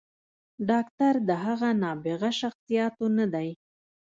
[0.69, 3.49] “ډاکتر د هغه نابغه شخصياتو نه دے